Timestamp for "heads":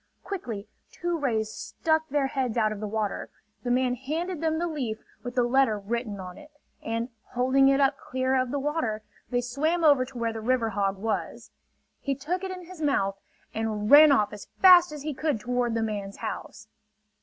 2.25-2.57